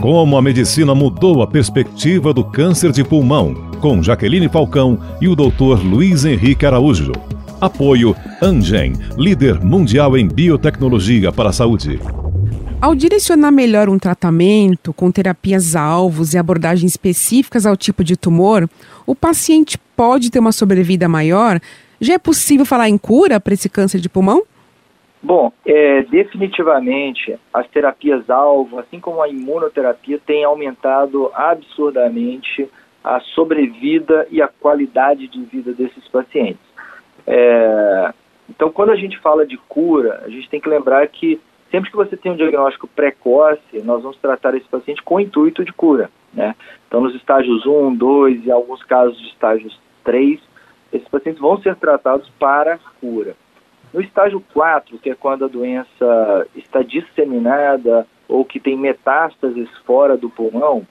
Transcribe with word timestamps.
Como 0.00 0.36
a 0.36 0.42
medicina 0.42 0.94
mudou 0.94 1.42
a 1.42 1.46
perspectiva 1.46 2.32
do 2.32 2.44
câncer 2.44 2.92
de 2.92 3.02
pulmão, 3.02 3.54
com 3.80 4.02
Jaqueline 4.02 4.48
Falcão 4.48 4.98
e 5.20 5.28
o 5.28 5.34
Dr. 5.34 5.82
Luiz 5.84 6.24
Henrique 6.24 6.66
Araújo. 6.66 7.12
Apoio 7.60 8.14
Angen, 8.42 8.92
líder 9.16 9.62
mundial 9.64 10.16
em 10.16 10.28
biotecnologia 10.28 11.32
para 11.32 11.50
a 11.50 11.52
saúde. 11.52 11.98
Ao 12.80 12.94
direcionar 12.94 13.50
melhor 13.50 13.88
um 13.88 13.98
tratamento 13.98 14.92
com 14.92 15.10
terapias 15.10 15.74
alvos 15.74 16.34
e 16.34 16.38
abordagens 16.38 16.92
específicas 16.92 17.64
ao 17.64 17.76
tipo 17.76 18.04
de 18.04 18.16
tumor, 18.16 18.68
o 19.06 19.14
paciente 19.14 19.78
pode 19.96 20.30
ter 20.30 20.38
uma 20.38 20.52
sobrevida 20.52 21.08
maior? 21.08 21.60
Já 21.98 22.14
é 22.14 22.18
possível 22.18 22.66
falar 22.66 22.90
em 22.90 22.98
cura 22.98 23.40
para 23.40 23.54
esse 23.54 23.70
câncer 23.70 24.00
de 24.00 24.08
pulmão? 24.10 24.42
Bom, 25.24 25.50
é, 25.64 26.02
definitivamente 26.02 27.38
as 27.50 27.66
terapias 27.68 28.28
alvo, 28.28 28.78
assim 28.78 29.00
como 29.00 29.22
a 29.22 29.28
imunoterapia, 29.28 30.18
têm 30.18 30.44
aumentado 30.44 31.30
absurdamente 31.32 32.70
a 33.02 33.18
sobrevida 33.20 34.28
e 34.30 34.42
a 34.42 34.48
qualidade 34.48 35.26
de 35.26 35.42
vida 35.44 35.72
desses 35.72 36.06
pacientes. 36.08 36.60
É, 37.26 38.12
então, 38.50 38.70
quando 38.70 38.90
a 38.90 38.96
gente 38.96 39.18
fala 39.20 39.46
de 39.46 39.56
cura, 39.66 40.22
a 40.26 40.28
gente 40.28 40.46
tem 40.50 40.60
que 40.60 40.68
lembrar 40.68 41.08
que 41.08 41.40
sempre 41.70 41.90
que 41.90 41.96
você 41.96 42.18
tem 42.18 42.32
um 42.32 42.36
diagnóstico 42.36 42.86
precoce, 42.86 43.82
nós 43.82 44.02
vamos 44.02 44.18
tratar 44.18 44.54
esse 44.54 44.68
paciente 44.68 45.02
com 45.02 45.14
o 45.14 45.20
intuito 45.20 45.64
de 45.64 45.72
cura. 45.72 46.10
Né? 46.34 46.54
Então, 46.86 47.00
nos 47.00 47.14
estágios 47.14 47.64
1, 47.64 47.94
2 47.94 48.44
e 48.44 48.50
alguns 48.50 48.82
casos 48.82 49.18
de 49.18 49.28
estágios 49.28 49.80
3, 50.04 50.38
esses 50.92 51.08
pacientes 51.08 51.40
vão 51.40 51.58
ser 51.62 51.76
tratados 51.76 52.28
para 52.38 52.78
cura. 53.00 53.34
No 53.94 54.00
estágio 54.00 54.42
4, 54.52 54.98
que 54.98 55.10
é 55.10 55.14
quando 55.14 55.44
a 55.44 55.48
doença 55.48 56.48
está 56.56 56.82
disseminada 56.82 58.04
ou 58.26 58.44
que 58.44 58.58
tem 58.58 58.76
metástases 58.76 59.68
fora 59.86 60.16
do 60.16 60.28
pulmão, 60.28 60.84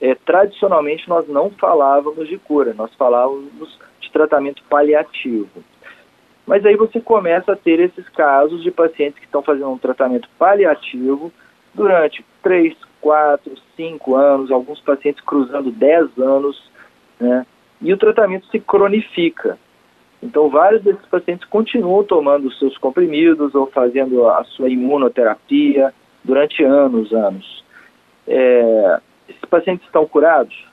é, 0.00 0.14
tradicionalmente 0.14 1.06
nós 1.06 1.28
não 1.28 1.50
falávamos 1.50 2.26
de 2.26 2.38
cura, 2.38 2.72
nós 2.72 2.94
falávamos 2.94 3.78
de 4.00 4.10
tratamento 4.10 4.62
paliativo. 4.70 5.62
Mas 6.46 6.64
aí 6.64 6.76
você 6.76 6.98
começa 6.98 7.52
a 7.52 7.56
ter 7.56 7.78
esses 7.78 8.08
casos 8.08 8.62
de 8.62 8.70
pacientes 8.70 9.18
que 9.18 9.26
estão 9.26 9.42
fazendo 9.42 9.68
um 9.68 9.76
tratamento 9.76 10.26
paliativo 10.38 11.30
durante 11.74 12.24
3, 12.42 12.74
4, 13.02 13.52
5 13.76 14.16
anos, 14.16 14.50
alguns 14.50 14.80
pacientes 14.80 15.22
cruzando 15.22 15.70
10 15.70 16.18
anos, 16.18 16.70
né? 17.20 17.44
E 17.82 17.92
o 17.92 17.98
tratamento 17.98 18.46
se 18.46 18.58
cronifica. 18.58 19.58
Então, 20.22 20.50
vários 20.50 20.82
desses 20.82 21.04
pacientes 21.06 21.46
continuam 21.48 22.04
tomando 22.04 22.52
seus 22.52 22.76
comprimidos 22.76 23.54
ou 23.54 23.66
fazendo 23.66 24.28
a 24.28 24.44
sua 24.44 24.68
imunoterapia 24.68 25.94
durante 26.22 26.62
anos, 26.62 27.12
anos. 27.12 27.64
É, 28.26 29.00
esses 29.28 29.44
pacientes 29.46 29.86
estão 29.86 30.06
curados? 30.06 30.66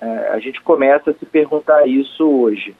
É, 0.00 0.28
a 0.28 0.38
gente 0.38 0.60
começa 0.60 1.10
a 1.10 1.14
se 1.14 1.24
perguntar 1.24 1.86
isso 1.88 2.28
hoje. 2.28 2.74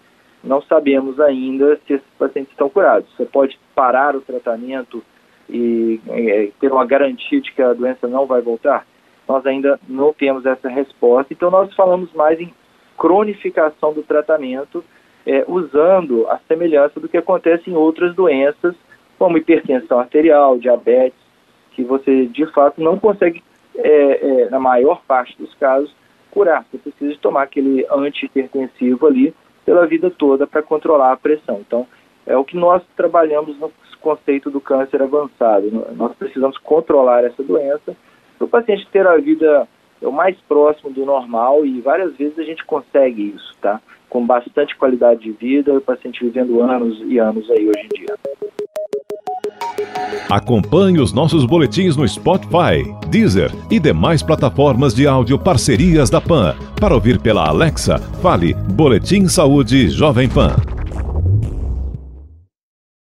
Não 0.44 0.60
sabemos 0.62 1.18
ainda 1.20 1.78
se 1.86 1.94
esses 1.94 2.10
pacientes 2.18 2.50
estão 2.50 2.68
curados. 2.68 3.08
Você 3.16 3.24
pode 3.24 3.58
parar 3.74 4.14
o 4.14 4.20
tratamento 4.20 5.02
e 5.48 6.00
é, 6.08 6.50
ter 6.60 6.70
uma 6.72 6.84
garantia 6.84 7.40
de 7.40 7.52
que 7.52 7.62
a 7.62 7.72
doença 7.72 8.06
não 8.06 8.26
vai 8.26 8.42
voltar? 8.42 8.86
Nós 9.26 9.46
ainda 9.46 9.78
não 9.88 10.12
temos 10.12 10.44
essa 10.44 10.68
resposta. 10.68 11.32
Então, 11.32 11.50
nós 11.50 11.72
falamos 11.74 12.12
mais 12.12 12.38
em 12.40 12.52
cronificação 12.98 13.92
do 13.92 14.02
tratamento, 14.02 14.84
é, 15.26 15.44
usando 15.46 16.26
a 16.28 16.38
semelhança 16.48 16.98
do 16.98 17.08
que 17.08 17.16
acontece 17.16 17.70
em 17.70 17.74
outras 17.74 18.14
doenças, 18.14 18.74
como 19.18 19.38
hipertensão 19.38 20.00
arterial, 20.00 20.58
diabetes, 20.58 21.18
que 21.72 21.82
você 21.82 22.26
de 22.26 22.46
fato 22.52 22.82
não 22.82 22.98
consegue 22.98 23.42
é, 23.76 24.42
é, 24.42 24.50
na 24.50 24.58
maior 24.58 25.02
parte 25.06 25.36
dos 25.38 25.54
casos, 25.54 25.94
curar. 26.30 26.64
Você 26.70 26.78
precisa 26.78 27.18
tomar 27.20 27.42
aquele 27.42 27.86
antihipertensivo 27.90 29.06
ali 29.06 29.34
pela 29.64 29.86
vida 29.86 30.10
toda 30.10 30.46
para 30.46 30.62
controlar 30.62 31.12
a 31.12 31.16
pressão. 31.16 31.60
Então, 31.66 31.86
é 32.26 32.36
o 32.36 32.44
que 32.44 32.56
nós 32.56 32.82
trabalhamos 32.96 33.58
no 33.58 33.70
conceito 34.00 34.50
do 34.50 34.60
câncer 34.60 35.00
avançado. 35.00 35.70
Nós 35.94 36.14
precisamos 36.16 36.58
controlar 36.58 37.24
essa 37.24 37.42
doença 37.42 37.96
para 38.36 38.44
o 38.44 38.48
paciente 38.48 38.88
ter 38.90 39.06
a 39.06 39.16
vida 39.16 39.68
o 40.02 40.10
mais 40.10 40.36
próximo 40.48 40.90
do 40.90 41.06
normal 41.06 41.64
e 41.64 41.80
várias 41.80 42.14
vezes 42.16 42.38
a 42.38 42.42
gente 42.42 42.64
consegue 42.64 43.34
isso, 43.36 43.54
tá? 43.60 43.80
Com 44.12 44.26
bastante 44.26 44.76
qualidade 44.76 45.22
de 45.22 45.32
vida, 45.32 45.72
o 45.72 45.80
paciente 45.80 46.22
vivendo 46.22 46.60
anos 46.60 47.02
e 47.06 47.18
anos 47.18 47.50
aí 47.50 47.66
hoje 47.66 47.86
em 47.86 47.98
dia. 47.98 48.14
Acompanhe 50.28 51.00
os 51.00 51.14
nossos 51.14 51.46
boletins 51.46 51.96
no 51.96 52.06
Spotify, 52.06 52.84
Deezer 53.08 53.50
e 53.70 53.80
demais 53.80 54.22
plataformas 54.22 54.94
de 54.94 55.06
áudio 55.06 55.38
parcerias 55.38 56.10
da 56.10 56.20
PAN. 56.20 56.54
Para 56.78 56.94
ouvir 56.94 57.18
pela 57.22 57.48
Alexa, 57.48 57.98
fale 58.20 58.52
Boletim 58.74 59.28
Saúde 59.28 59.88
Jovem 59.88 60.28
Pan. 60.28 60.71